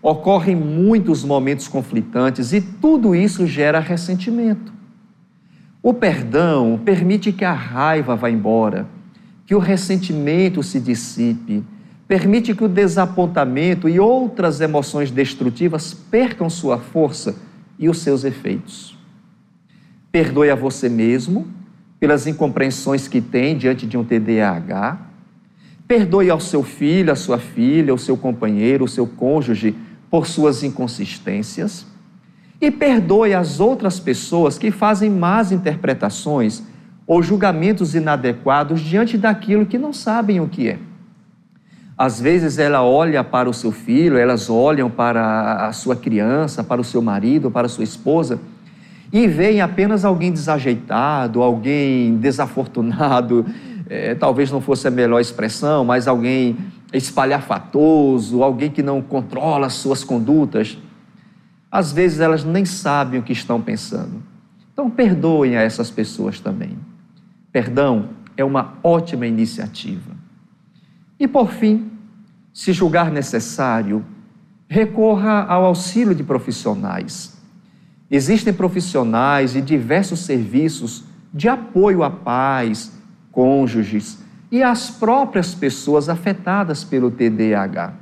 ocorrem 0.00 0.56
muitos 0.56 1.22
momentos 1.22 1.68
conflitantes 1.68 2.54
e 2.54 2.62
tudo 2.62 3.14
isso 3.14 3.46
gera 3.46 3.78
ressentimento. 3.78 4.72
O 5.82 5.92
perdão 5.92 6.80
permite 6.82 7.32
que 7.32 7.44
a 7.44 7.52
raiva 7.52 8.16
vá 8.16 8.30
embora, 8.30 8.86
que 9.44 9.54
o 9.54 9.58
ressentimento 9.58 10.62
se 10.62 10.80
dissipe, 10.80 11.62
permite 12.08 12.54
que 12.54 12.64
o 12.64 12.68
desapontamento 12.68 13.88
e 13.88 13.98
outras 13.98 14.60
emoções 14.60 15.10
destrutivas 15.10 15.92
percam 15.92 16.48
sua 16.48 16.78
força 16.78 17.36
e 17.78 17.88
os 17.88 17.98
seus 17.98 18.24
efeitos. 18.24 18.96
Perdoe 20.12 20.50
a 20.50 20.54
você 20.54 20.88
mesmo 20.88 21.46
pelas 21.98 22.26
incompreensões 22.26 23.08
que 23.08 23.20
tem 23.20 23.56
diante 23.56 23.86
de 23.86 23.96
um 23.96 24.04
TDAH. 24.04 24.98
Perdoe 25.88 26.30
ao 26.30 26.40
seu 26.40 26.62
filho, 26.62 27.12
à 27.12 27.16
sua 27.16 27.38
filha, 27.38 27.92
ao 27.92 27.98
seu 27.98 28.16
companheiro, 28.16 28.84
ao 28.84 28.88
seu 28.88 29.06
cônjuge 29.06 29.74
por 30.10 30.26
suas 30.26 30.62
inconsistências. 30.62 31.86
E 32.60 32.70
perdoe 32.70 33.34
as 33.34 33.60
outras 33.60 34.00
pessoas 34.00 34.56
que 34.56 34.70
fazem 34.70 35.10
más 35.10 35.52
interpretações 35.52 36.62
ou 37.06 37.22
julgamentos 37.22 37.94
inadequados 37.94 38.80
diante 38.80 39.18
daquilo 39.18 39.66
que 39.66 39.78
não 39.78 39.92
sabem 39.92 40.40
o 40.40 40.48
que 40.48 40.68
é. 40.68 40.78
Às 41.96 42.20
vezes 42.20 42.58
ela 42.58 42.82
olha 42.82 43.24
para 43.24 43.48
o 43.48 43.54
seu 43.54 43.72
filho, 43.72 44.18
elas 44.18 44.50
olham 44.50 44.90
para 44.90 45.66
a 45.66 45.72
sua 45.72 45.96
criança, 45.96 46.62
para 46.62 46.80
o 46.80 46.84
seu 46.84 47.00
marido, 47.00 47.50
para 47.50 47.66
a 47.66 47.70
sua 47.70 47.84
esposa 47.84 48.38
e 49.12 49.26
veem 49.26 49.60
apenas 49.60 50.04
alguém 50.04 50.32
desajeitado, 50.32 51.42
alguém 51.42 52.16
desafortunado, 52.18 53.46
é, 53.88 54.14
talvez 54.14 54.50
não 54.50 54.60
fosse 54.60 54.88
a 54.88 54.90
melhor 54.90 55.20
expressão, 55.20 55.84
mas 55.84 56.08
alguém 56.08 56.56
espalhafatoso, 56.92 58.42
alguém 58.42 58.70
que 58.70 58.82
não 58.82 59.00
controla 59.00 59.66
as 59.66 59.74
suas 59.74 60.02
condutas. 60.02 60.78
Às 61.70 61.92
vezes 61.92 62.20
elas 62.20 62.44
nem 62.44 62.64
sabem 62.64 63.20
o 63.20 63.22
que 63.22 63.32
estão 63.32 63.60
pensando. 63.60 64.22
Então, 64.72 64.90
perdoem 64.90 65.56
a 65.56 65.62
essas 65.62 65.90
pessoas 65.90 66.38
também. 66.38 66.76
Perdão 67.50 68.10
é 68.36 68.44
uma 68.44 68.74
ótima 68.82 69.26
iniciativa. 69.26 70.14
E, 71.18 71.26
por 71.26 71.50
fim, 71.50 71.90
se 72.52 72.72
julgar 72.72 73.10
necessário, 73.10 74.04
recorra 74.68 75.44
ao 75.44 75.64
auxílio 75.64 76.14
de 76.14 76.22
profissionais 76.22 77.36
Existem 78.10 78.52
profissionais 78.52 79.56
e 79.56 79.60
diversos 79.60 80.20
serviços 80.20 81.04
de 81.34 81.48
apoio 81.48 82.04
a 82.04 82.10
pais, 82.10 82.92
cônjuges 83.32 84.18
e 84.50 84.62
às 84.62 84.90
próprias 84.90 85.54
pessoas 85.54 86.08
afetadas 86.08 86.84
pelo 86.84 87.10
TDAH. 87.10 87.94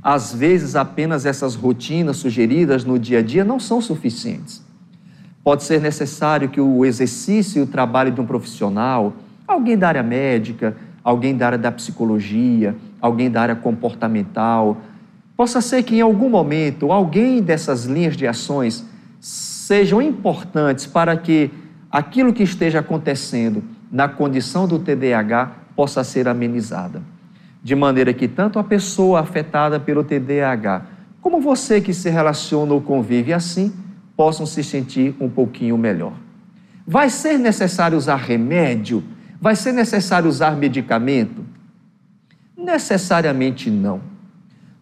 Às 0.00 0.32
vezes, 0.32 0.76
apenas 0.76 1.26
essas 1.26 1.54
rotinas 1.54 2.16
sugeridas 2.16 2.84
no 2.84 2.98
dia 2.98 3.18
a 3.18 3.22
dia 3.22 3.44
não 3.44 3.58
são 3.58 3.80
suficientes. 3.80 4.62
Pode 5.42 5.64
ser 5.64 5.80
necessário 5.80 6.48
que 6.48 6.60
o 6.60 6.84
exercício 6.84 7.60
e 7.60 7.62
o 7.62 7.66
trabalho 7.66 8.12
de 8.12 8.20
um 8.20 8.26
profissional, 8.26 9.14
alguém 9.46 9.76
da 9.76 9.88
área 9.88 10.02
médica, 10.02 10.76
alguém 11.02 11.36
da 11.36 11.46
área 11.46 11.58
da 11.58 11.72
psicologia, 11.72 12.76
alguém 13.00 13.30
da 13.30 13.42
área 13.42 13.56
comportamental, 13.56 14.78
possa 15.36 15.60
ser 15.60 15.82
que 15.82 15.96
em 15.96 16.00
algum 16.00 16.28
momento 16.28 16.92
alguém 16.92 17.42
dessas 17.42 17.84
linhas 17.84 18.16
de 18.16 18.26
ações 18.26 18.86
sejam 19.20 20.00
importantes 20.00 20.86
para 20.86 21.16
que 21.16 21.50
aquilo 21.90 22.32
que 22.32 22.42
esteja 22.42 22.80
acontecendo 22.80 23.62
na 23.90 24.08
condição 24.08 24.66
do 24.66 24.78
TDAH 24.78 25.52
possa 25.76 26.02
ser 26.04 26.28
amenizada. 26.28 27.02
De 27.62 27.74
maneira 27.74 28.12
que 28.12 28.26
tanto 28.26 28.58
a 28.58 28.64
pessoa 28.64 29.20
afetada 29.20 29.78
pelo 29.78 30.02
TDAH, 30.02 30.86
como 31.20 31.40
você 31.40 31.80
que 31.80 31.94
se 31.94 32.10
relaciona 32.10 32.72
ou 32.72 32.80
convive 32.80 33.32
assim, 33.32 33.72
possam 34.16 34.44
se 34.44 34.64
sentir 34.64 35.14
um 35.20 35.28
pouquinho 35.28 35.78
melhor. 35.78 36.12
Vai 36.86 37.08
ser 37.08 37.38
necessário 37.38 37.96
usar 37.96 38.16
remédio? 38.16 39.02
Vai 39.42 39.56
ser 39.56 39.72
necessário 39.72 40.28
usar 40.28 40.52
medicamento? 40.52 41.44
Necessariamente 42.56 43.72
não. 43.72 44.00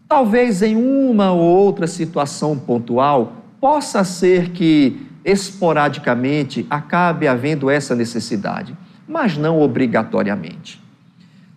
Talvez 0.06 0.60
em 0.60 0.76
uma 0.76 1.32
ou 1.32 1.40
outra 1.40 1.86
situação 1.86 2.58
pontual 2.58 3.42
possa 3.58 4.04
ser 4.04 4.50
que 4.50 5.00
esporadicamente 5.24 6.66
acabe 6.68 7.26
havendo 7.26 7.70
essa 7.70 7.94
necessidade, 7.94 8.76
mas 9.08 9.34
não 9.34 9.62
obrigatoriamente. 9.62 10.78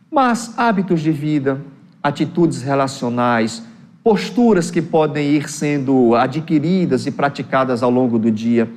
Mas 0.10 0.58
hábitos 0.58 1.02
de 1.02 1.12
vida, 1.12 1.60
atitudes 2.02 2.62
relacionais, 2.62 3.64
posturas 4.02 4.72
que 4.72 4.82
podem 4.82 5.32
ir 5.32 5.50
sendo 5.50 6.16
adquiridas 6.16 7.06
e 7.06 7.12
praticadas 7.12 7.84
ao 7.84 7.92
longo 7.92 8.18
do 8.18 8.32
dia, 8.32 8.72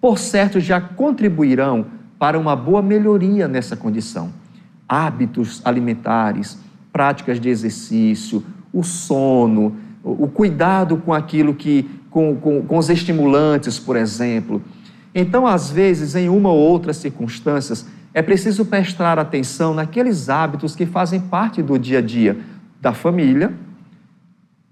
por 0.00 0.16
certo 0.16 0.60
já 0.60 0.80
contribuirão 0.80 2.03
para 2.24 2.38
uma 2.38 2.56
boa 2.56 2.80
melhoria 2.80 3.46
nessa 3.46 3.76
condição. 3.76 4.32
Hábitos 4.88 5.60
alimentares, 5.62 6.58
práticas 6.90 7.38
de 7.38 7.50
exercício, 7.50 8.42
o 8.72 8.82
sono, 8.82 9.76
o 10.02 10.26
cuidado 10.26 10.96
com 10.96 11.12
aquilo 11.12 11.52
que, 11.52 11.82
com, 12.08 12.34
com, 12.36 12.62
com 12.62 12.78
os 12.78 12.88
estimulantes, 12.88 13.78
por 13.78 13.94
exemplo. 13.94 14.62
Então, 15.14 15.46
às 15.46 15.70
vezes, 15.70 16.14
em 16.14 16.30
uma 16.30 16.48
ou 16.48 16.58
outra 16.58 16.94
circunstâncias, 16.94 17.86
é 18.14 18.22
preciso 18.22 18.64
prestar 18.64 19.18
atenção 19.18 19.74
naqueles 19.74 20.30
hábitos 20.30 20.74
que 20.74 20.86
fazem 20.86 21.20
parte 21.20 21.60
do 21.60 21.78
dia 21.78 21.98
a 21.98 22.00
dia 22.00 22.38
da 22.80 22.94
família 22.94 23.52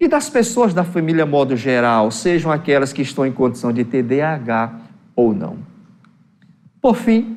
e 0.01 0.09
das 0.09 0.31
pessoas 0.31 0.73
da 0.73 0.85
família, 0.85 1.27
modo 1.27 1.55
geral, 1.55 2.11
sejam 2.11 2.51
aquelas 2.51 2.95
que 2.95 3.03
estão 3.03 3.27
em 3.27 3.33
condição 3.33 3.71
de 3.75 3.85
TDAH 3.85 4.73
ou 5.15 5.35
não. 5.35 5.59
Por 6.81 6.97
fim, 6.97 7.32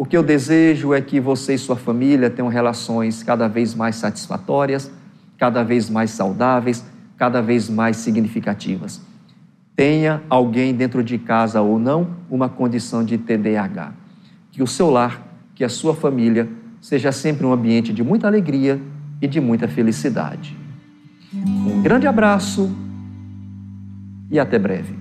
o 0.00 0.06
que 0.06 0.16
eu 0.16 0.22
desejo 0.22 0.94
é 0.94 1.00
que 1.02 1.20
você 1.20 1.52
e 1.52 1.58
sua 1.58 1.76
família 1.76 2.30
tenham 2.30 2.48
relações 2.48 3.22
cada 3.22 3.46
vez 3.46 3.74
mais 3.74 3.96
satisfatórias, 3.96 4.90
cada 5.36 5.62
vez 5.62 5.90
mais 5.90 6.10
saudáveis, 6.12 6.82
cada 7.18 7.42
vez 7.42 7.68
mais 7.68 7.98
significativas. 7.98 8.98
Tenha 9.76 10.22
alguém 10.30 10.72
dentro 10.72 11.04
de 11.04 11.18
casa 11.18 11.60
ou 11.60 11.78
não 11.78 12.16
uma 12.30 12.48
condição 12.48 13.04
de 13.04 13.18
TDAH. 13.18 13.92
Que 14.50 14.62
o 14.62 14.66
seu 14.66 14.88
lar, 14.88 15.20
que 15.54 15.62
a 15.62 15.68
sua 15.68 15.94
família 15.94 16.48
seja 16.80 17.12
sempre 17.12 17.44
um 17.44 17.52
ambiente 17.52 17.92
de 17.92 18.02
muita 18.02 18.26
alegria 18.26 18.80
e 19.20 19.26
de 19.28 19.38
muita 19.38 19.68
felicidade. 19.68 20.56
Um 21.34 21.82
grande 21.82 22.06
abraço 22.06 22.74
e 24.30 24.38
até 24.38 24.58
breve. 24.58 24.99